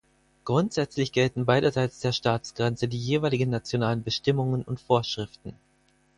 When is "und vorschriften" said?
4.63-5.53